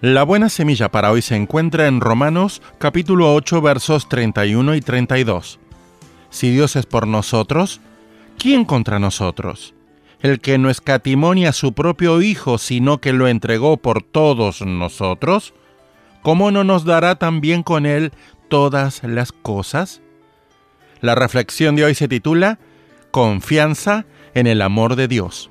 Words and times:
La 0.00 0.22
buena 0.22 0.48
semilla 0.48 0.92
para 0.92 1.10
hoy 1.10 1.22
se 1.22 1.34
encuentra 1.34 1.88
en 1.88 2.00
Romanos 2.00 2.62
capítulo 2.78 3.34
8 3.34 3.60
versos 3.60 4.08
31 4.08 4.76
y 4.76 4.80
32. 4.80 5.58
Si 6.30 6.52
Dios 6.52 6.76
es 6.76 6.86
por 6.86 7.08
nosotros, 7.08 7.80
¿quién 8.38 8.64
contra 8.64 9.00
nosotros? 9.00 9.74
El 10.20 10.38
que 10.38 10.56
no 10.56 10.70
escatimonia 10.70 11.48
a 11.48 11.52
su 11.52 11.72
propio 11.72 12.22
Hijo, 12.22 12.58
sino 12.58 12.98
que 12.98 13.12
lo 13.12 13.26
entregó 13.26 13.76
por 13.76 14.04
todos 14.04 14.62
nosotros, 14.62 15.52
¿cómo 16.22 16.52
no 16.52 16.62
nos 16.62 16.84
dará 16.84 17.16
también 17.16 17.64
con 17.64 17.84
él 17.84 18.12
todas 18.48 19.02
las 19.02 19.32
cosas? 19.32 20.00
La 21.00 21.16
reflexión 21.16 21.74
de 21.74 21.86
hoy 21.86 21.96
se 21.96 22.06
titula 22.06 22.60
Confianza 23.10 24.06
en 24.34 24.46
el 24.46 24.62
amor 24.62 24.94
de 24.94 25.08
Dios. 25.08 25.50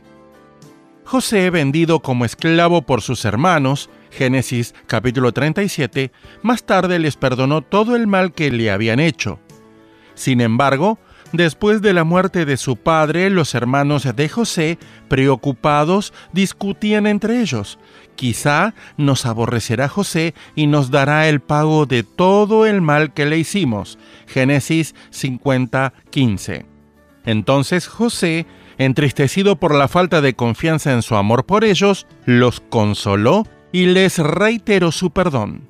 José, 1.03 1.49
vendido 1.49 1.99
como 1.99 2.23
esclavo 2.23 2.83
por 2.83 3.01
sus 3.01 3.25
hermanos, 3.25 3.89
Génesis 4.11 4.73
capítulo 4.87 5.31
37, 5.31 6.11
más 6.41 6.63
tarde 6.63 6.99
les 6.99 7.15
perdonó 7.15 7.61
todo 7.61 7.95
el 7.95 8.07
mal 8.07 8.33
que 8.33 8.51
le 8.51 8.71
habían 8.71 8.99
hecho. 8.99 9.39
Sin 10.15 10.41
embargo, 10.41 10.97
después 11.31 11.81
de 11.81 11.93
la 11.93 12.03
muerte 12.03 12.45
de 12.45 12.57
su 12.57 12.77
padre, 12.77 13.29
los 13.29 13.53
hermanos 13.53 14.07
de 14.15 14.29
José, 14.29 14.79
preocupados, 15.07 16.13
discutían 16.33 17.05
entre 17.05 17.41
ellos. 17.41 17.77
Quizá 18.15 18.73
nos 18.97 19.25
aborrecerá 19.25 19.87
José 19.87 20.33
y 20.55 20.67
nos 20.67 20.89
dará 20.89 21.29
el 21.29 21.39
pago 21.39 21.85
de 21.85 22.03
todo 22.03 22.65
el 22.65 22.81
mal 22.81 23.13
que 23.13 23.25
le 23.25 23.37
hicimos. 23.37 23.99
Génesis 24.25 24.95
50, 25.11 25.93
15. 26.09 26.65
Entonces 27.25 27.87
José, 27.87 28.47
entristecido 28.77 29.57
por 29.57 29.75
la 29.75 29.87
falta 29.87 30.21
de 30.21 30.33
confianza 30.33 30.93
en 30.93 31.01
su 31.01 31.15
amor 31.15 31.45
por 31.45 31.63
ellos, 31.63 32.07
los 32.25 32.61
consoló 32.61 33.45
y 33.71 33.85
les 33.87 34.17
reiteró 34.19 34.91
su 34.91 35.11
perdón. 35.11 35.67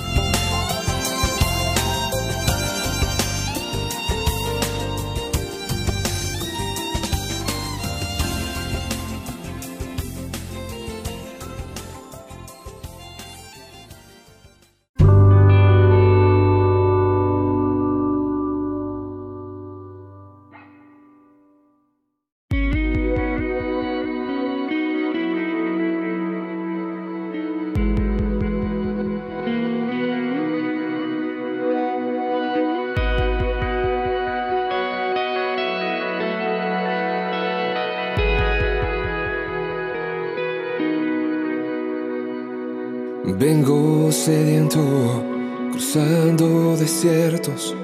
Vengo 43.39 44.11
sediento, 44.11 45.23
cruzando 45.71 46.75
desiertos, 46.75 47.75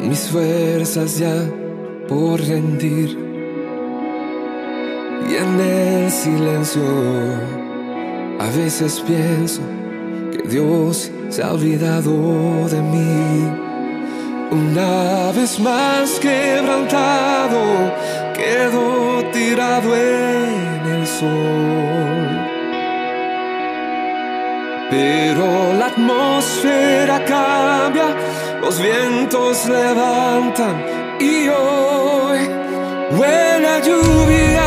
mis 0.00 0.30
fuerzas 0.30 1.18
ya 1.18 1.34
por 2.08 2.40
rendir. 2.40 3.10
Y 5.28 5.34
en 5.34 5.60
el 5.60 6.10
silencio, 6.10 6.80
a 8.40 8.46
veces 8.56 9.04
pienso 9.06 9.60
que 10.32 10.48
Dios 10.48 11.10
se 11.28 11.42
ha 11.42 11.52
olvidado 11.52 12.66
de 12.70 12.80
mí. 12.80 13.44
Una 14.50 15.32
vez 15.32 15.60
más 15.60 16.18
quebrantado, 16.18 17.92
quedo 18.34 19.22
tirado 19.32 19.94
en 19.94 20.86
el 20.92 21.06
sol. 21.06 21.87
Pero 24.90 25.74
la 25.74 25.86
atmósfera 25.86 27.22
cambia, 27.26 28.16
los 28.62 28.80
vientos 28.80 29.66
levantan 29.66 30.82
y 31.20 31.48
hoy 31.48 32.38
buena 33.10 33.80
lluvia. 33.80 34.64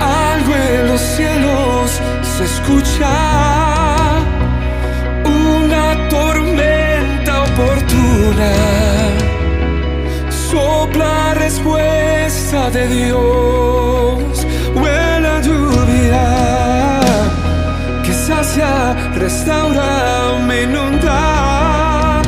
Algo 0.00 0.54
en 0.54 0.86
los 0.86 1.00
cielos 1.00 2.00
se 2.36 2.44
escucha, 2.44 3.10
una 5.24 6.08
tormenta 6.08 7.42
oportuna. 7.42 8.52
Sopla 10.30 11.34
respuesta 11.34 12.70
de 12.70 12.86
Dios. 12.86 13.79
Que 18.50 18.60
sacia, 18.60 18.94
restaura, 19.14 20.38
me 20.46 20.62
inunda. 20.62 22.22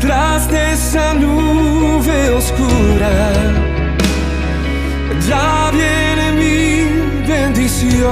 Tras 0.00 0.48
de 0.48 0.72
esa 0.72 1.14
nube 1.14 2.30
oscura, 2.30 3.32
ya 5.28 5.70
viene 5.72 6.32
mi 6.32 6.84
bendición. 7.26 8.04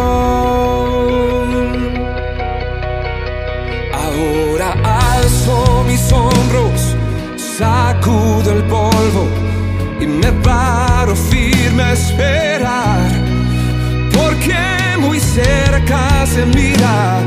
Ahora 3.93 4.75
alzo 5.15 5.85
mis 5.87 6.13
hombros, 6.13 6.97
sacudo 7.37 8.53
el 8.53 8.63
polvo 8.65 9.29
y 10.01 10.07
me 10.07 10.33
paro 10.43 11.15
firme 11.15 11.83
a 11.83 11.93
esperar. 11.93 13.02
Cerca 15.35 16.27
se 16.27 16.45
mira 16.45 17.19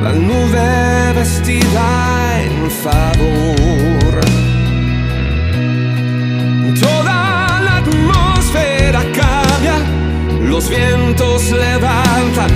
la 0.00 0.12
nube 0.12 1.12
vestida 1.12 2.40
en 2.44 2.70
favor. 2.70 4.20
Toda 6.80 7.60
la 7.60 7.76
atmósfera 7.78 9.00
cambia, 9.12 9.78
los 10.40 10.68
vientos 10.68 11.50
levantan 11.50 12.50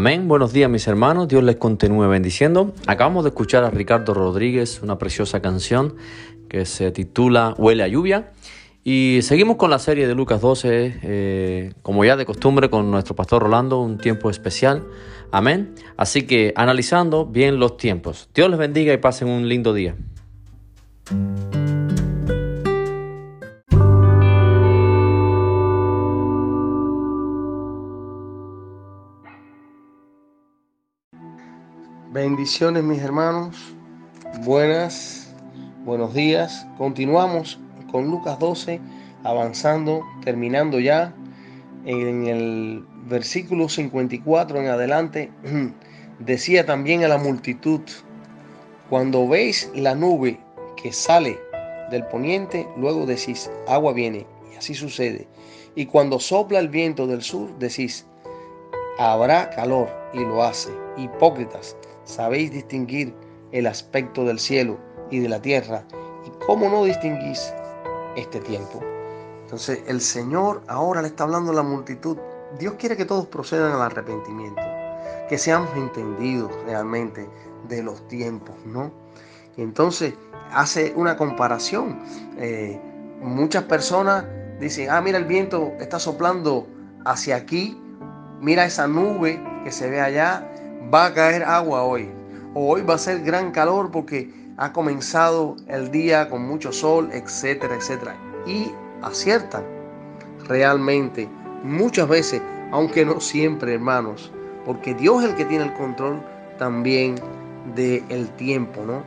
Amén, 0.00 0.28
buenos 0.28 0.54
días 0.54 0.70
mis 0.70 0.88
hermanos, 0.88 1.28
Dios 1.28 1.44
les 1.44 1.56
continúe 1.56 2.08
bendiciendo. 2.08 2.72
Acabamos 2.86 3.22
de 3.22 3.28
escuchar 3.28 3.64
a 3.64 3.70
Ricardo 3.70 4.14
Rodríguez, 4.14 4.80
una 4.82 4.96
preciosa 4.96 5.42
canción 5.42 5.94
que 6.48 6.64
se 6.64 6.90
titula 6.90 7.54
Huele 7.58 7.82
a 7.82 7.86
lluvia. 7.86 8.32
Y 8.82 9.18
seguimos 9.20 9.56
con 9.56 9.68
la 9.68 9.78
serie 9.78 10.08
de 10.08 10.14
Lucas 10.14 10.40
12, 10.40 11.00
eh, 11.02 11.74
como 11.82 12.02
ya 12.02 12.16
de 12.16 12.24
costumbre 12.24 12.70
con 12.70 12.90
nuestro 12.90 13.14
pastor 13.14 13.42
Rolando, 13.42 13.78
un 13.82 13.98
tiempo 13.98 14.30
especial. 14.30 14.86
Amén. 15.32 15.74
Así 15.98 16.22
que 16.22 16.54
analizando 16.56 17.26
bien 17.26 17.58
los 17.58 17.76
tiempos. 17.76 18.30
Dios 18.34 18.48
les 18.48 18.58
bendiga 18.58 18.94
y 18.94 18.96
pasen 18.96 19.28
un 19.28 19.50
lindo 19.50 19.74
día. 19.74 19.96
Bendiciones 32.12 32.82
mis 32.82 33.00
hermanos, 33.02 33.56
buenas, 34.44 35.32
buenos 35.84 36.12
días. 36.12 36.66
Continuamos 36.76 37.60
con 37.92 38.10
Lucas 38.10 38.36
12, 38.40 38.80
avanzando, 39.22 40.02
terminando 40.24 40.80
ya 40.80 41.14
en 41.84 42.26
el 42.26 42.84
versículo 43.04 43.68
54 43.68 44.60
en 44.60 44.66
adelante. 44.66 45.30
Decía 46.18 46.66
también 46.66 47.04
a 47.04 47.08
la 47.08 47.16
multitud, 47.16 47.82
cuando 48.88 49.28
veis 49.28 49.70
la 49.76 49.94
nube 49.94 50.40
que 50.82 50.92
sale 50.92 51.38
del 51.92 52.04
poniente, 52.06 52.66
luego 52.76 53.06
decís, 53.06 53.48
agua 53.68 53.92
viene, 53.92 54.26
y 54.52 54.56
así 54.56 54.74
sucede. 54.74 55.28
Y 55.76 55.86
cuando 55.86 56.18
sopla 56.18 56.58
el 56.58 56.70
viento 56.70 57.06
del 57.06 57.22
sur, 57.22 57.56
decís, 57.60 58.04
habrá 58.98 59.48
calor, 59.50 60.00
y 60.12 60.20
lo 60.20 60.42
hace. 60.42 60.70
Hipócritas, 60.96 61.76
sabéis 62.10 62.52
distinguir 62.52 63.14
el 63.52 63.66
aspecto 63.66 64.24
del 64.24 64.38
cielo 64.38 64.78
y 65.10 65.20
de 65.20 65.28
la 65.28 65.40
tierra, 65.40 65.84
y 66.26 66.46
cómo 66.46 66.68
no 66.68 66.84
distinguís 66.84 67.52
este 68.16 68.40
tiempo. 68.40 68.80
Entonces 69.42 69.80
el 69.86 70.00
Señor 70.00 70.62
ahora 70.68 71.02
le 71.02 71.08
está 71.08 71.24
hablando 71.24 71.50
a 71.52 71.54
la 71.54 71.62
multitud. 71.62 72.16
Dios 72.58 72.74
quiere 72.78 72.96
que 72.96 73.04
todos 73.04 73.26
procedan 73.26 73.72
al 73.72 73.82
arrepentimiento, 73.82 74.62
que 75.28 75.38
seamos 75.38 75.70
entendidos 75.76 76.52
realmente 76.66 77.28
de 77.68 77.82
los 77.82 78.06
tiempos, 78.08 78.54
¿no? 78.64 78.92
Y 79.56 79.62
entonces 79.62 80.14
hace 80.52 80.92
una 80.96 81.16
comparación. 81.16 82.00
Eh, 82.38 82.80
muchas 83.20 83.64
personas 83.64 84.24
dicen, 84.60 84.88
ah, 84.90 85.00
mira 85.00 85.18
el 85.18 85.24
viento 85.24 85.72
está 85.80 85.98
soplando 85.98 86.66
hacia 87.04 87.36
aquí, 87.36 87.80
mira 88.40 88.64
esa 88.64 88.86
nube 88.86 89.42
que 89.64 89.72
se 89.72 89.90
ve 89.90 90.00
allá, 90.00 90.49
va 90.92 91.06
a 91.06 91.14
caer 91.14 91.42
agua 91.42 91.82
hoy. 91.82 92.08
O 92.54 92.72
hoy 92.72 92.82
va 92.82 92.94
a 92.94 92.98
ser 92.98 93.22
gran 93.22 93.52
calor 93.52 93.90
porque 93.90 94.30
ha 94.56 94.72
comenzado 94.72 95.56
el 95.68 95.90
día 95.90 96.28
con 96.28 96.46
mucho 96.46 96.72
sol, 96.72 97.08
etcétera, 97.12 97.76
etcétera. 97.76 98.16
Y 98.46 98.70
aciertan 99.02 99.64
realmente 100.48 101.28
muchas 101.62 102.08
veces, 102.08 102.42
aunque 102.72 103.04
no 103.04 103.20
siempre, 103.20 103.74
hermanos, 103.74 104.32
porque 104.66 104.94
Dios 104.94 105.22
es 105.22 105.30
el 105.30 105.36
que 105.36 105.44
tiene 105.44 105.64
el 105.64 105.72
control 105.74 106.20
también 106.58 107.14
del 107.74 108.28
tiempo, 108.36 108.82
¿no? 108.84 109.02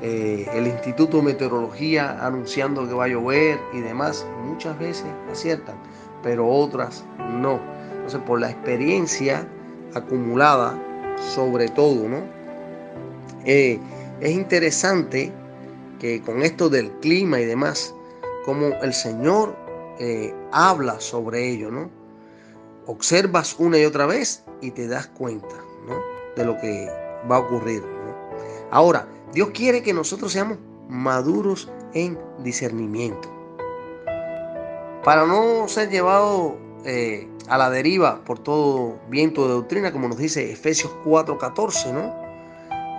Eh, 0.00 0.48
el 0.54 0.68
Instituto 0.68 1.16
de 1.18 1.24
Meteorología 1.24 2.24
anunciando 2.24 2.86
que 2.86 2.94
va 2.94 3.04
a 3.04 3.08
llover 3.08 3.58
y 3.72 3.80
demás, 3.80 4.24
muchas 4.44 4.78
veces 4.78 5.06
aciertan, 5.30 5.74
pero 6.22 6.48
otras 6.48 7.04
no. 7.18 7.60
Entonces, 7.94 8.20
por 8.26 8.40
la 8.40 8.50
experiencia 8.50 9.46
acumulada, 9.94 10.78
sobre 11.34 11.68
todo, 11.68 12.08
¿no? 12.08 12.22
Eh, 13.44 13.78
es 14.20 14.30
interesante 14.30 15.32
que 15.98 16.20
con 16.22 16.42
esto 16.42 16.68
del 16.68 16.90
clima 17.00 17.40
y 17.40 17.44
demás, 17.44 17.94
como 18.44 18.66
el 18.82 18.92
Señor 18.92 19.56
eh, 19.98 20.34
habla 20.52 21.00
sobre 21.00 21.48
ello, 21.48 21.70
¿no? 21.70 21.90
Observas 22.86 23.56
una 23.58 23.78
y 23.78 23.84
otra 23.84 24.06
vez 24.06 24.44
y 24.60 24.70
te 24.70 24.86
das 24.88 25.08
cuenta, 25.08 25.54
¿no? 25.86 26.00
De 26.36 26.44
lo 26.44 26.56
que 26.58 26.88
va 27.30 27.36
a 27.36 27.40
ocurrir, 27.40 27.82
Ahora, 28.70 29.08
Dios 29.32 29.48
quiere 29.54 29.82
que 29.82 29.94
nosotros 29.94 30.30
seamos 30.30 30.58
maduros 30.88 31.70
en 31.94 32.18
discernimiento. 32.44 33.28
Para 35.04 35.26
no 35.26 35.66
ser 35.68 35.88
llevado 35.88 36.58
eh, 36.90 37.28
a 37.48 37.58
la 37.58 37.68
deriva 37.68 38.24
por 38.24 38.38
todo 38.38 38.98
viento 39.10 39.46
de 39.46 39.52
doctrina, 39.52 39.92
como 39.92 40.08
nos 40.08 40.16
dice 40.16 40.50
Efesios 40.50 40.90
4:14, 41.04 41.92
¿no? 41.92 42.14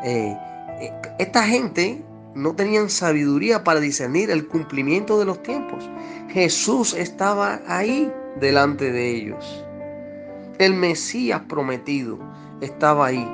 Eh, 0.04 0.38
eh, 0.80 0.94
esta 1.18 1.42
gente 1.42 2.00
no 2.36 2.54
tenían 2.54 2.92
sabiduría 2.92 3.64
para 3.64 3.80
discernir 3.80 4.30
el 4.30 4.48
cumplimiento 4.48 5.18
de 5.18 5.26
los 5.26 5.42
tiempos. 5.42 5.90
Jesús 6.30 6.94
estaba 6.94 7.62
ahí 7.66 8.14
delante 8.40 8.92
de 8.92 9.10
ellos. 9.10 9.66
El 10.60 10.76
Mesías 10.76 11.42
prometido 11.50 12.20
estaba 12.62 13.08
ahí. 13.08 13.28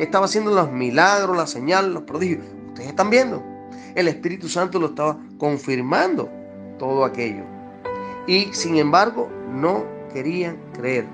Estaba 0.00 0.24
haciendo 0.24 0.50
los 0.50 0.72
milagros, 0.72 1.36
las 1.36 1.50
señales, 1.50 1.92
los 1.92 2.02
prodigios. 2.02 2.44
Ustedes 2.70 2.88
están 2.88 3.10
viendo. 3.10 3.44
El 3.94 4.08
Espíritu 4.08 4.48
Santo 4.48 4.80
lo 4.80 4.86
estaba 4.86 5.16
confirmando 5.38 6.28
todo 6.80 7.04
aquello. 7.04 7.44
Y 8.26 8.48
sin 8.52 8.76
embargo, 8.76 9.28
no 9.54 9.84
querían 10.12 10.58
creer. 10.74 11.06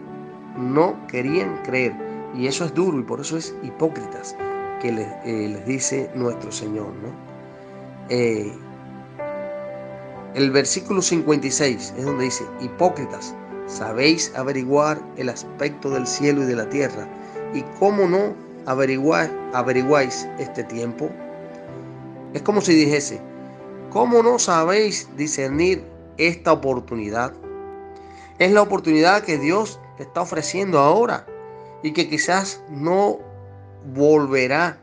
No 0.56 1.06
querían 1.06 1.62
creer. 1.62 1.94
Y 2.34 2.46
eso 2.46 2.64
es 2.64 2.74
duro 2.74 2.98
y 2.98 3.02
por 3.02 3.20
eso 3.20 3.36
es 3.36 3.54
hipócritas 3.62 4.36
que 4.80 4.92
les, 4.92 5.08
eh, 5.24 5.62
dice 5.66 6.10
nuestro 6.14 6.50
Señor. 6.50 6.88
¿no? 7.02 7.10
Eh, 8.08 8.52
el 10.34 10.50
versículo 10.50 11.02
56 11.02 11.94
es 11.96 12.04
donde 12.04 12.24
dice, 12.24 12.44
hipócritas, 12.60 13.34
sabéis 13.66 14.32
averiguar 14.36 15.00
el 15.16 15.28
aspecto 15.28 15.90
del 15.90 16.06
cielo 16.06 16.42
y 16.42 16.46
de 16.46 16.56
la 16.56 16.68
tierra, 16.68 17.08
y 17.52 17.62
cómo 17.78 18.06
no 18.06 18.34
averiguáis 18.66 20.28
este 20.38 20.62
tiempo. 20.64 21.10
Es 22.32 22.42
como 22.42 22.60
si 22.60 22.74
dijese, 22.74 23.20
¿cómo 23.90 24.22
no 24.22 24.38
sabéis 24.38 25.08
discernir 25.16 25.84
esta 26.16 26.52
oportunidad? 26.52 27.32
Es 28.40 28.52
la 28.52 28.62
oportunidad 28.62 29.22
que 29.22 29.36
Dios 29.36 29.78
te 29.98 30.04
está 30.04 30.22
ofreciendo 30.22 30.78
ahora 30.78 31.26
y 31.82 31.92
que 31.92 32.08
quizás 32.08 32.64
no 32.70 33.18
volverá. 33.92 34.78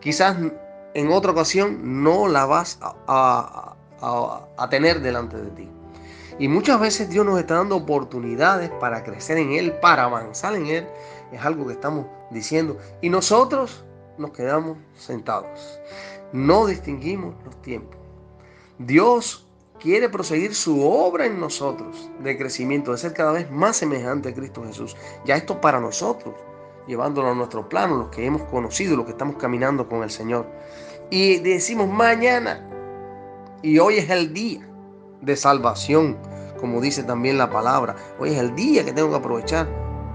Quizás 0.00 0.38
en 0.94 1.12
otra 1.12 1.32
ocasión 1.32 2.02
no 2.02 2.28
la 2.28 2.46
vas 2.46 2.78
a, 2.80 3.76
tener 4.70 5.02
delante 5.02 5.36
de 5.36 5.50
ti. 5.50 5.68
Y 6.38 6.48
muchas 6.48 6.80
veces 6.80 7.10
Dios 7.10 7.26
nos 7.26 7.38
está 7.38 7.56
dando 7.56 7.76
oportunidades 7.76 8.70
para 8.80 9.04
crecer 9.04 9.36
en 9.36 9.52
Él, 9.52 9.74
para 9.74 10.04
avanzar 10.04 10.54
en 10.54 10.64
Él. 10.64 10.88
Es 11.32 11.44
algo 11.44 11.66
que 11.66 11.74
estamos 11.74 12.06
diciendo. 12.30 12.78
Y 13.02 13.10
nosotros 13.10 13.84
nos 14.16 14.30
quedamos 14.30 14.78
sentados. 14.96 15.78
No 16.32 16.64
distinguimos 16.64 17.34
los 17.44 17.60
tiempos. 17.60 18.00
Dios 18.78 19.46
quiere 19.80 20.08
proseguir 20.08 20.54
su 20.54 20.82
obra 20.86 21.26
en 21.26 21.40
nosotros 21.40 22.10
de 22.22 22.36
crecimiento, 22.36 22.92
de 22.92 22.98
ser 22.98 23.14
cada 23.14 23.32
vez 23.32 23.50
más 23.50 23.78
semejante 23.78 24.28
a 24.28 24.34
Cristo 24.34 24.62
Jesús. 24.64 24.96
Ya 25.24 25.36
esto 25.36 25.60
para 25.60 25.80
nosotros, 25.80 26.34
llevándolo 26.86 27.30
a 27.30 27.34
nuestro 27.34 27.68
plano, 27.68 27.96
los 27.96 28.08
que 28.08 28.26
hemos 28.26 28.42
conocido, 28.44 28.96
los 28.96 29.06
que 29.06 29.12
estamos 29.12 29.36
caminando 29.36 29.88
con 29.88 30.02
el 30.02 30.10
Señor. 30.10 30.46
Y 31.10 31.38
decimos 31.38 31.88
mañana, 31.88 32.66
y 33.62 33.78
hoy 33.78 33.96
es 33.96 34.10
el 34.10 34.32
día 34.32 34.66
de 35.22 35.36
salvación, 35.36 36.16
como 36.60 36.80
dice 36.80 37.02
también 37.02 37.38
la 37.38 37.50
palabra. 37.50 37.96
Hoy 38.18 38.30
es 38.30 38.38
el 38.38 38.54
día 38.54 38.84
que 38.84 38.92
tengo 38.92 39.10
que 39.10 39.16
aprovechar 39.16 39.66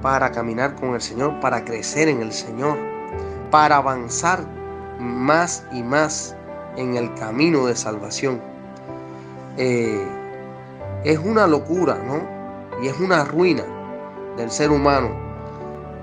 para 0.02 0.32
caminar 0.32 0.76
con 0.76 0.94
el 0.94 1.02
Señor, 1.02 1.40
para 1.40 1.66
crecer 1.66 2.08
en 2.08 2.22
el 2.22 2.32
Señor, 2.32 2.78
para 3.50 3.78
avanzar 3.78 4.46
más 5.00 5.66
y 5.72 5.82
más 5.82 6.36
en 6.78 6.96
el 6.96 7.14
camino 7.16 7.66
de 7.66 7.76
salvación. 7.76 8.55
Eh, 9.58 10.06
es 11.04 11.20
una 11.20 11.48
locura, 11.48 11.98
¿no? 12.06 12.22
Y 12.84 12.88
es 12.88 13.00
una 13.00 13.24
ruina 13.24 13.64
del 14.38 14.52
ser 14.52 14.72
humano 14.72 15.10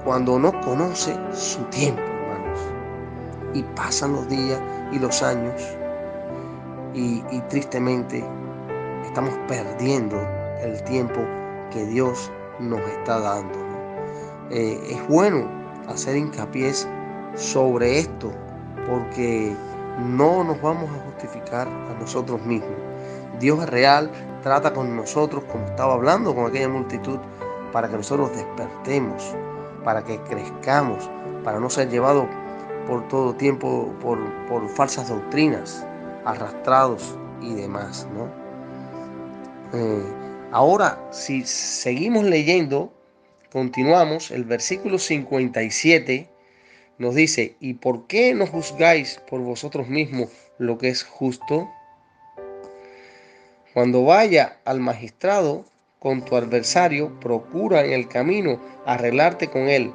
cuando 0.05 0.39
no 0.39 0.59
conoce 0.61 1.15
su 1.33 1.61
tiempo, 1.65 2.01
hermanos. 2.01 2.61
Y 3.55 3.63
pasan 3.75 4.13
los 4.13 4.29
días 4.29 4.61
y 4.93 4.99
los 4.99 5.23
años 5.23 5.77
y, 6.95 7.23
tristemente 7.49 8.25
estamos 9.05 9.35
perdiendo 9.49 10.17
el 10.63 10.83
tiempo 10.85 11.21
que 11.71 11.85
Dios 11.87 12.31
nos 12.61 12.81
está 12.81 13.19
dando. 13.21 13.59
Eh, 14.51 14.79
es 14.91 15.09
bueno 15.09 15.47
hacer 15.89 16.17
hincapié 16.17 16.73
sobre 17.35 17.99
esto 17.99 18.31
porque 18.89 19.55
no 19.99 20.45
nos 20.45 20.61
vamos 20.61 20.91
a 20.91 21.05
justificar 21.07 21.67
a 21.67 22.01
nosotros 22.01 22.41
mismos. 22.45 22.92
Dios 23.43 23.61
es 23.61 23.69
real, 23.69 24.09
trata 24.41 24.73
con 24.73 24.95
nosotros 24.95 25.43
como 25.51 25.67
estaba 25.67 25.95
hablando 25.95 26.33
con 26.33 26.47
aquella 26.47 26.69
multitud 26.69 27.19
para 27.73 27.89
que 27.89 27.97
nosotros 27.97 28.31
despertemos, 28.37 29.35
para 29.83 30.05
que 30.05 30.21
crezcamos, 30.21 31.11
para 31.43 31.59
no 31.59 31.69
ser 31.69 31.91
llevados 31.91 32.27
por 32.87 33.09
todo 33.09 33.35
tiempo 33.35 33.93
por, 34.01 34.21
falsas 34.69 35.09
doctrinas 35.09 35.85
arrastrados 36.25 37.19
y 37.41 37.55
demás, 37.55 38.07
¿no? 38.15 38.29
Eh, 39.77 40.05
ahora, 40.53 41.05
si 41.11 41.43
seguimos 41.45 42.23
leyendo, 42.23 42.93
continuamos, 43.51 44.31
el 44.31 44.45
versículo 44.45 45.01
57 45.01 46.31
nos 46.99 47.17
dice, 47.17 47.57
¿y 47.59 47.75
por 47.75 48.07
qué 48.07 48.35
no 48.35 48.47
juzgáis 48.47 49.21
por 49.29 49.41
vosotros 49.41 49.89
mismos 49.89 50.29
lo 50.59 50.79
que 50.79 50.91
es 50.91 51.03
justo? 51.03 51.69
Cuando 53.75 54.05
vaya 54.05 54.59
al 54.65 54.81
magistrado 54.81 55.65
con 55.99 56.25
tu 56.25 56.37
adversario, 56.37 57.19
procura 57.21 57.85
en 57.85 57.93
el 57.93 58.09
camino 58.09 58.61
arreglarte 58.85 59.49
con 59.49 59.69
él, 59.69 59.93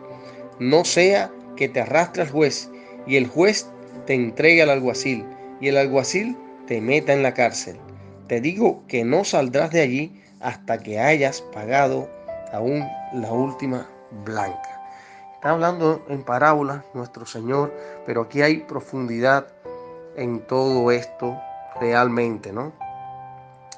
no 0.59 0.83
sea 0.83 1.31
que 1.55 1.69
te 1.69 1.81
arrastre 1.81 2.23
al 2.23 2.31
juez 2.31 2.71
y 3.05 3.17
el 3.17 3.27
juez 3.27 3.67
te 4.07 4.15
entregue 4.15 4.63
al 4.63 4.71
alguacil 4.71 5.25
y 5.61 5.67
el 5.67 5.77
alguacil 5.77 6.35
te 6.65 6.81
meta 6.81 7.13
en 7.13 7.21
la 7.21 7.33
cárcel. 7.33 7.77
Te 8.27 8.41
digo 8.41 8.83
que 8.87 9.03
no 9.03 9.23
saldrás 9.23 9.71
de 9.71 9.81
allí 9.81 10.23
hasta 10.39 10.79
que 10.79 10.99
hayas 10.99 11.41
pagado 11.41 12.09
aún 12.51 12.83
la 13.13 13.31
última 13.31 13.87
blanca. 14.25 14.81
Está 15.35 15.51
hablando 15.51 16.03
en 16.09 16.23
parábolas 16.23 16.83
nuestro 16.93 17.25
Señor, 17.25 17.73
pero 18.05 18.21
aquí 18.21 18.41
hay 18.41 18.57
profundidad 18.57 19.47
en 20.15 20.39
todo 20.47 20.89
esto 20.91 21.39
realmente, 21.79 22.51
¿no? 22.51 22.73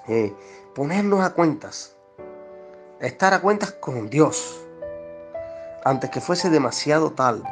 Eh, 0.09 0.33
ponernos 0.73 1.23
a 1.23 1.33
cuentas, 1.33 1.95
estar 2.99 3.31
a 3.33 3.41
cuentas 3.41 3.73
con 3.73 4.09
Dios, 4.09 4.59
antes 5.85 6.09
que 6.09 6.19
fuese 6.19 6.49
demasiado 6.49 7.11
tarde. 7.11 7.47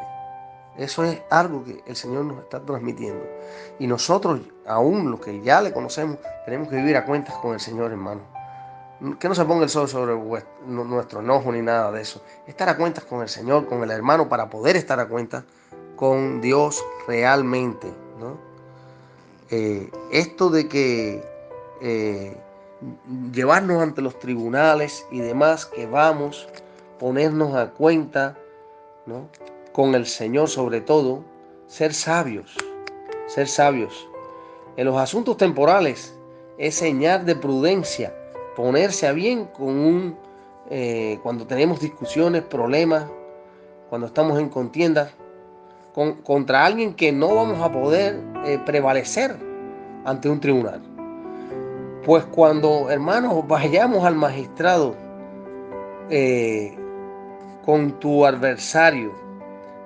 Eso 0.75 1.03
es 1.03 1.21
algo 1.29 1.63
que 1.63 1.83
el 1.85 1.95
Señor 1.95 2.25
nos 2.25 2.39
está 2.39 2.59
transmitiendo. 2.59 3.23
Y 3.77 3.85
nosotros, 3.85 4.41
aún 4.65 5.11
los 5.11 5.19
que 5.19 5.41
ya 5.41 5.61
le 5.61 5.71
conocemos, 5.71 6.17
tenemos 6.45 6.67
que 6.67 6.77
vivir 6.77 6.97
a 6.97 7.05
cuentas 7.05 7.35
con 7.35 7.53
el 7.53 7.59
Señor, 7.59 7.91
hermano. 7.91 8.21
Que 9.19 9.29
no 9.29 9.35
se 9.35 9.45
ponga 9.45 9.63
el 9.63 9.69
sol 9.69 9.87
sobre 9.87 10.15
nuestro 10.65 11.19
enojo 11.19 11.51
ni 11.51 11.61
nada 11.61 11.91
de 11.91 12.01
eso. 12.01 12.23
Estar 12.47 12.69
a 12.69 12.77
cuentas 12.77 13.05
con 13.05 13.21
el 13.21 13.29
Señor, 13.29 13.67
con 13.67 13.83
el 13.83 13.91
hermano, 13.91 14.27
para 14.29 14.49
poder 14.49 14.75
estar 14.75 14.99
a 14.99 15.07
cuentas 15.07 15.43
con 15.95 16.41
Dios 16.41 16.83
realmente. 17.07 17.93
Eh, 19.49 19.89
esto 20.11 20.49
de 20.49 20.67
que 20.67 21.23
eh, 21.81 22.37
llevarnos 23.31 23.81
ante 23.81 24.01
los 24.01 24.19
tribunales 24.19 25.05
y 25.11 25.19
demás, 25.19 25.65
que 25.65 25.85
vamos, 25.85 26.47
ponernos 26.99 27.55
a 27.55 27.71
cuenta, 27.71 28.37
¿no? 29.05 29.29
con 29.71 29.95
el 29.95 30.05
Señor 30.05 30.49
sobre 30.49 30.81
todo, 30.81 31.23
ser 31.67 31.93
sabios, 31.93 32.55
ser 33.27 33.47
sabios. 33.47 34.07
En 34.75 34.85
los 34.85 34.97
asuntos 34.97 35.37
temporales 35.37 36.15
es 36.57 36.75
señal 36.75 37.25
de 37.25 37.35
prudencia 37.35 38.13
ponerse 38.57 39.05
a 39.05 39.11
bien 39.11 39.45
con 39.45 39.67
un, 39.67 40.17
eh, 40.71 41.19
cuando 41.21 41.45
tenemos 41.45 41.79
discusiones, 41.79 42.41
problemas, 42.41 43.05
cuando 43.87 44.07
estamos 44.07 44.39
en 44.39 44.49
contienda 44.49 45.11
con, 45.93 46.15
contra 46.23 46.65
alguien 46.65 46.95
que 46.95 47.11
no 47.11 47.35
vamos 47.35 47.61
a 47.61 47.71
poder 47.71 48.19
eh, 48.45 48.59
prevalecer 48.65 49.37
ante 50.05 50.27
un 50.27 50.39
tribunal. 50.39 50.81
Pues 52.07 52.23
cuando, 52.23 52.89
hermanos, 52.89 53.45
vayamos 53.49 54.05
al 54.05 54.15
magistrado 54.15 54.95
eh, 56.09 56.73
con 57.65 57.99
tu 57.99 58.25
adversario 58.25 59.11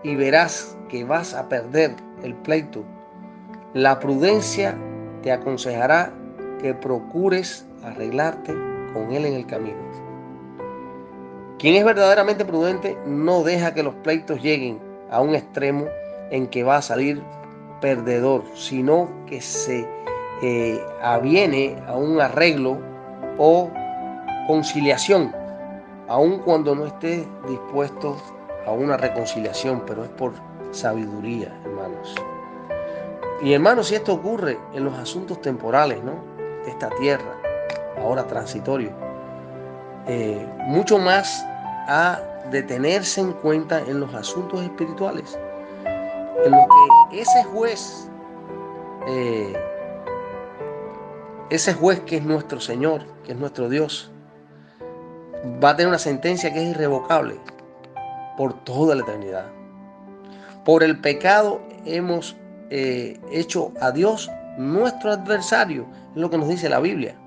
y 0.03 0.15
verás 0.15 0.77
que 0.87 1.03
vas 1.03 1.33
a 1.33 1.49
perder 1.49 1.95
el 2.21 2.35
pleito, 2.35 2.83
la 3.73 3.99
prudencia 3.99 4.77
te 5.23 5.31
aconsejará 5.31 6.13
que 6.61 6.75
procures 6.75 7.65
arreglarte 7.83 8.53
con 8.93 9.11
él 9.11 9.25
en 9.25 9.33
el 9.33 9.47
camino. 9.47 9.79
Quien 11.57 11.73
es 11.73 11.83
verdaderamente 11.83 12.45
prudente 12.45 12.95
no 13.07 13.41
deja 13.41 13.73
que 13.73 13.81
los 13.81 13.95
pleitos 13.95 14.43
lleguen 14.43 14.77
a 15.09 15.21
un 15.21 15.33
extremo 15.33 15.87
en 16.29 16.45
que 16.45 16.61
va 16.61 16.77
a 16.77 16.81
salir 16.83 17.23
perdedor, 17.81 18.43
sino 18.53 19.09
que 19.25 19.41
se 19.41 19.87
eh, 20.41 20.83
aviene 21.01 21.81
a 21.87 21.95
un 21.95 22.19
arreglo 22.19 22.79
o 23.37 23.69
conciliación, 24.47 25.33
aun 26.07 26.39
cuando 26.39 26.75
no 26.75 26.85
esté 26.85 27.27
dispuesto 27.47 28.17
a 28.65 28.71
una 28.71 28.97
reconciliación, 28.97 29.83
pero 29.85 30.03
es 30.03 30.09
por 30.11 30.33
sabiduría, 30.71 31.55
hermanos. 31.65 32.15
Y 33.41 33.53
hermanos, 33.53 33.87
si 33.87 33.95
esto 33.95 34.13
ocurre 34.13 34.59
en 34.73 34.83
los 34.83 34.93
asuntos 34.97 35.41
temporales, 35.41 36.03
¿no? 36.03 36.13
De 36.63 36.69
esta 36.69 36.89
tierra, 36.99 37.35
ahora 37.99 38.25
transitorio, 38.27 38.91
eh, 40.07 40.45
mucho 40.67 40.97
más 40.99 41.45
a 41.87 42.19
detenerse 42.51 43.21
en 43.21 43.33
cuenta 43.33 43.79
en 43.79 43.99
los 43.99 44.13
asuntos 44.13 44.61
espirituales, 44.61 45.37
en 46.45 46.51
lo 46.51 46.67
que 47.09 47.21
ese 47.21 47.43
juez, 47.45 48.09
eh, 49.07 49.53
ese 51.51 51.73
juez 51.73 51.99
que 51.99 52.15
es 52.15 52.23
nuestro 52.23 52.61
Señor, 52.61 53.03
que 53.25 53.33
es 53.33 53.37
nuestro 53.37 53.67
Dios, 53.67 54.09
va 55.61 55.71
a 55.71 55.75
tener 55.75 55.89
una 55.89 55.99
sentencia 55.99 56.53
que 56.53 56.63
es 56.63 56.69
irrevocable 56.69 57.35
por 58.37 58.63
toda 58.63 58.95
la 58.95 59.01
eternidad. 59.01 59.47
Por 60.63 60.81
el 60.81 61.01
pecado 61.01 61.61
hemos 61.85 62.37
eh, 62.69 63.19
hecho 63.31 63.73
a 63.81 63.91
Dios 63.91 64.31
nuestro 64.57 65.11
adversario, 65.11 65.87
es 66.15 66.21
lo 66.21 66.29
que 66.29 66.37
nos 66.37 66.47
dice 66.47 66.69
la 66.69 66.79
Biblia. 66.79 67.17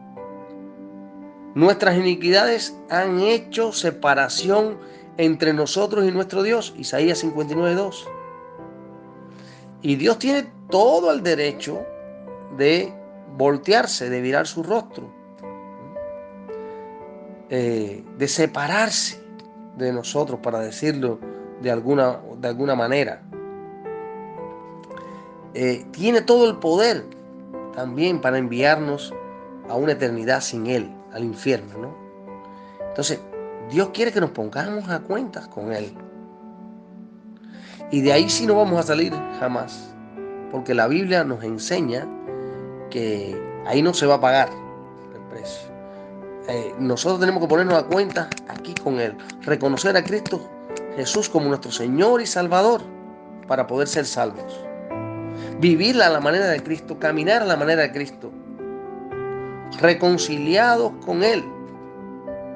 Nuestras 1.55 1.95
iniquidades 1.99 2.75
han 2.89 3.21
hecho 3.21 3.73
separación 3.73 4.79
entre 5.19 5.53
nosotros 5.53 6.07
y 6.07 6.11
nuestro 6.11 6.43
Dios, 6.43 6.75
Isaías 6.79 7.23
59.2. 7.23 8.07
Y 9.83 9.97
Dios 9.97 10.19
tiene 10.19 10.47
todo 10.71 11.13
el 11.13 11.23
derecho 11.23 11.85
de 12.57 13.04
voltearse, 13.37 14.09
de 14.11 14.21
virar 14.21 14.47
su 14.47 14.63
rostro, 14.63 15.11
eh, 17.51 18.05
de 18.17 18.29
separarse 18.29 19.23
de 19.77 19.93
nosotros, 19.93 20.41
para 20.41 20.61
decirlo 20.61 21.19
de 21.61 21.71
alguna, 21.71 22.21
de 22.39 22.49
alguna 22.49 22.75
manera. 22.75 23.23
Eh, 25.55 25.85
tiene 25.91 26.21
todo 26.21 26.49
el 26.49 26.57
poder 26.57 27.05
también 27.75 28.21
para 28.21 28.39
enviarnos 28.39 29.13
a 29.69 29.75
una 29.75 29.93
eternidad 29.93 30.41
sin 30.41 30.67
Él, 30.67 30.93
al 31.13 31.25
infierno, 31.25 31.79
¿no? 31.79 31.95
Entonces, 32.89 33.21
Dios 33.71 33.91
quiere 33.93 34.13
que 34.13 34.21
nos 34.21 34.31
pongamos 34.31 34.89
a 34.89 35.01
cuentas 35.01 35.49
con 35.49 35.73
Él. 35.73 35.93
Y 37.91 38.01
de 38.01 38.13
ahí 38.13 38.29
sí 38.29 38.47
no 38.47 38.55
vamos 38.57 38.79
a 38.79 38.83
salir 38.83 39.13
jamás, 39.39 39.95
porque 40.51 40.75
la 40.75 40.87
Biblia 40.87 41.25
nos 41.25 41.43
enseña 41.43 42.07
que 42.95 43.37
ahí 43.67 43.83
no 43.83 43.93
se 43.93 44.07
va 44.07 44.15
a 44.15 44.21
pagar 44.21 44.49
el 45.13 45.21
precio. 45.29 45.69
Eh, 46.49 46.75
nosotros 46.79 47.19
tenemos 47.19 47.43
que 47.43 47.49
ponernos 47.49 47.75
a 47.75 47.83
cuenta 47.83 48.31
aquí 48.49 48.73
con 48.75 49.01
Él, 49.01 49.17
reconocer 49.43 49.97
a 49.97 50.05
Cristo 50.05 50.41
Jesús 50.95 51.29
como 51.29 51.49
nuestro 51.49 51.73
Señor 51.73 52.23
y 52.23 52.27
Salvador 52.27 52.83
para 53.49 53.67
poder 53.67 53.89
ser 53.89 54.07
salvos 54.07 54.65
vivir 55.61 56.01
a 56.03 56.11
la 56.11 56.21
manera 56.21 56.47
de 56.47 56.63
Cristo, 56.63 56.99
caminar 56.99 57.43
a 57.43 57.45
la 57.45 57.57
manera 57.57 57.83
de 57.83 57.93
Cristo, 57.93 58.31
reconciliados 59.81 60.93
con 61.05 61.23
Él. 61.23 61.45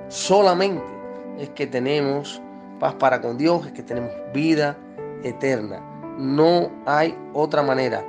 Solamente 0.09 0.85
es 1.38 1.48
que 1.51 1.66
tenemos 1.66 2.40
paz 2.79 2.94
para 2.94 3.20
con 3.20 3.38
Dios, 3.38 3.66
es 3.66 3.72
que 3.72 3.83
tenemos 3.83 4.11
vida 4.33 4.77
eterna. 5.22 5.81
No 6.18 6.70
hay 6.87 7.16
otra 7.33 7.62
manera. 7.62 8.05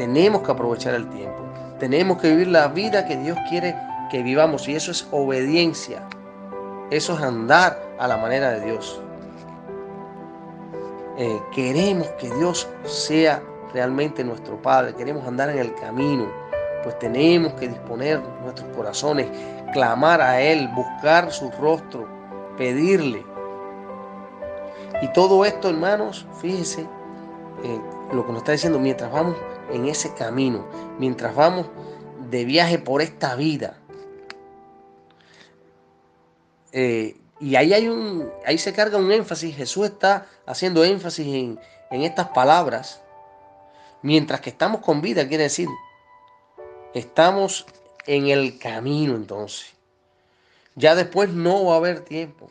Tenemos 0.00 0.40
que 0.40 0.50
aprovechar 0.50 0.94
el 0.94 1.10
tiempo. 1.10 1.42
Tenemos 1.78 2.16
que 2.22 2.30
vivir 2.30 2.48
la 2.48 2.68
vida 2.68 3.04
que 3.04 3.18
Dios 3.18 3.36
quiere 3.50 3.76
que 4.10 4.22
vivamos. 4.22 4.66
Y 4.66 4.74
eso 4.74 4.92
es 4.92 5.06
obediencia. 5.10 6.08
Eso 6.90 7.18
es 7.18 7.20
andar 7.20 7.78
a 7.98 8.08
la 8.08 8.16
manera 8.16 8.48
de 8.52 8.64
Dios. 8.64 8.98
Eh, 11.18 11.38
queremos 11.54 12.06
que 12.12 12.30
Dios 12.30 12.66
sea 12.84 13.42
realmente 13.74 14.24
nuestro 14.24 14.56
Padre, 14.62 14.94
queremos 14.94 15.26
andar 15.26 15.50
en 15.50 15.58
el 15.58 15.74
camino, 15.74 16.28
pues 16.82 16.98
tenemos 16.98 17.52
que 17.52 17.68
disponer 17.68 18.22
nuestros 18.42 18.74
corazones, 18.74 19.26
clamar 19.74 20.22
a 20.22 20.40
Él, 20.40 20.66
buscar 20.68 21.30
su 21.30 21.50
rostro, 21.60 22.08
pedirle. 22.56 23.22
Y 25.02 25.12
todo 25.12 25.44
esto, 25.44 25.68
hermanos, 25.68 26.26
fíjense 26.40 26.88
eh, 27.64 27.80
lo 28.14 28.24
que 28.24 28.32
nos 28.32 28.38
está 28.38 28.52
diciendo, 28.52 28.78
mientras 28.78 29.12
vamos 29.12 29.36
en 29.72 29.86
ese 29.86 30.14
camino, 30.14 30.66
mientras 30.98 31.34
vamos 31.34 31.66
de 32.30 32.44
viaje 32.44 32.78
por 32.78 33.02
esta 33.02 33.34
vida. 33.36 33.76
Eh, 36.72 37.16
y 37.40 37.56
ahí 37.56 37.72
hay 37.72 37.88
un, 37.88 38.30
ahí 38.46 38.58
se 38.58 38.72
carga 38.72 38.98
un 38.98 39.10
énfasis, 39.10 39.56
Jesús 39.56 39.86
está 39.86 40.26
haciendo 40.46 40.84
énfasis 40.84 41.26
en, 41.26 41.58
en 41.90 42.02
estas 42.02 42.28
palabras 42.28 43.00
Mientras 44.02 44.40
que 44.40 44.50
estamos 44.50 44.80
con 44.80 45.02
vida, 45.02 45.28
quiere 45.28 45.44
decir, 45.44 45.68
estamos 46.94 47.66
en 48.06 48.28
el 48.28 48.58
camino 48.58 49.14
entonces. 49.14 49.74
Ya 50.74 50.94
después 50.94 51.28
no 51.30 51.66
va 51.66 51.74
a 51.74 51.76
haber 51.76 52.00
tiempo. 52.00 52.50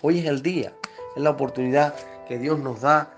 Hoy 0.00 0.20
es 0.20 0.26
el 0.26 0.42
día, 0.42 0.72
es 1.14 1.22
la 1.22 1.30
oportunidad 1.30 1.94
que 2.26 2.38
Dios 2.38 2.58
nos 2.58 2.80
da 2.80 3.13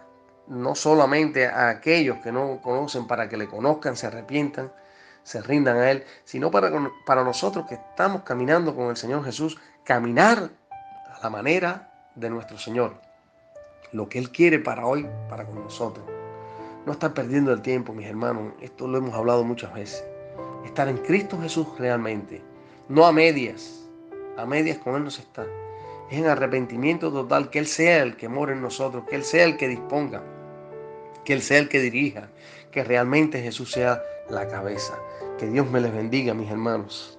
no 0.48 0.74
solamente 0.74 1.46
a 1.46 1.68
aquellos 1.68 2.18
que 2.18 2.32
no 2.32 2.60
conocen 2.62 3.06
para 3.06 3.28
que 3.28 3.36
le 3.36 3.48
conozcan, 3.48 3.96
se 3.96 4.06
arrepientan, 4.06 4.72
se 5.22 5.42
rindan 5.42 5.76
a 5.78 5.90
Él, 5.90 6.04
sino 6.24 6.50
para, 6.50 6.70
para 7.04 7.24
nosotros 7.24 7.66
que 7.68 7.74
estamos 7.74 8.22
caminando 8.22 8.74
con 8.76 8.90
el 8.90 8.96
Señor 8.96 9.24
Jesús, 9.24 9.58
caminar 9.84 10.50
a 11.14 11.20
la 11.22 11.30
manera 11.30 11.90
de 12.14 12.30
nuestro 12.30 12.58
Señor. 12.58 12.94
Lo 13.92 14.08
que 14.08 14.18
Él 14.18 14.30
quiere 14.30 14.58
para 14.58 14.86
hoy, 14.86 15.08
para 15.28 15.44
con 15.44 15.62
nosotros. 15.62 16.04
No 16.86 16.92
estar 16.92 17.14
perdiendo 17.14 17.52
el 17.52 17.62
tiempo, 17.62 17.92
mis 17.92 18.06
hermanos. 18.06 18.52
Esto 18.60 18.86
lo 18.86 18.98
hemos 18.98 19.14
hablado 19.14 19.42
muchas 19.42 19.74
veces. 19.74 20.04
Estar 20.64 20.88
en 20.88 20.98
Cristo 20.98 21.36
Jesús 21.40 21.66
realmente. 21.78 22.40
No 22.88 23.06
a 23.06 23.12
medias. 23.12 23.84
A 24.36 24.46
medias 24.46 24.78
con 24.78 24.94
Él 24.94 25.04
no 25.04 25.10
se 25.10 25.22
está. 25.22 25.44
Es 26.10 26.18
en 26.18 26.26
arrepentimiento 26.26 27.12
total. 27.12 27.50
Que 27.50 27.58
Él 27.58 27.66
sea 27.66 28.02
el 28.02 28.16
que 28.16 28.28
mora 28.28 28.52
en 28.52 28.62
nosotros. 28.62 29.04
Que 29.08 29.16
Él 29.16 29.24
sea 29.24 29.44
el 29.44 29.56
que 29.56 29.66
disponga. 29.66 30.22
Que 31.26 31.34
Él 31.34 31.42
sea 31.42 31.58
el 31.58 31.68
que 31.68 31.80
dirija. 31.80 32.30
Que 32.70 32.84
realmente 32.84 33.42
Jesús 33.42 33.72
sea 33.72 34.02
la 34.30 34.48
cabeza. 34.48 34.94
Que 35.38 35.46
Dios 35.46 35.70
me 35.70 35.80
les 35.80 35.92
bendiga, 35.92 36.32
mis 36.32 36.50
hermanos. 36.50 37.18